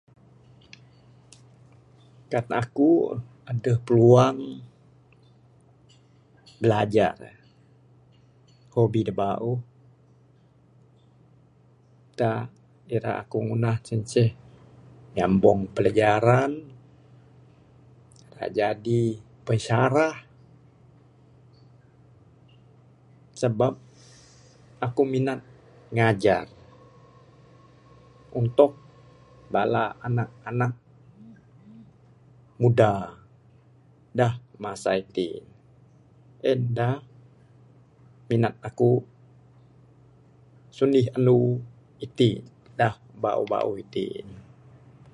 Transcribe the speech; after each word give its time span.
Kan 2.31 2.45
aku 2.61 2.91
aduh 3.51 3.77
peluang 3.87 4.39
bilajar 6.61 7.15
hobi 8.73 8.99
da 9.07 9.13
bauh 9.21 9.59
da 12.19 12.31
ira 12.95 13.11
aku 13.23 13.37
ngunah 13.45 13.77
sien 13.87 14.01
inceh 14.03 14.31
nyambung 15.15 15.59
pelajaran, 15.75 16.51
ra 18.37 18.45
jadi 18.57 19.01
pensyarah, 19.47 20.15
sebab 23.41 23.73
aku 24.85 25.01
minat 25.13 25.39
ngajar, 25.95 26.45
untuk 28.41 28.71
bala 29.53 29.85
anak-anak 30.07 30.73
muda 32.61 32.93
da 34.17 34.27
masa 34.63 34.91
iti. 35.03 35.29
En 36.49 36.61
da 36.77 36.89
minat 38.31 38.55
aku 38.69 38.91
sundih 40.75 41.07
andu 41.19 41.41
iti 42.05 42.29
da 42.79 42.89
bauh 43.23 43.43
bauh 43.53 43.75
iti. 43.83 44.05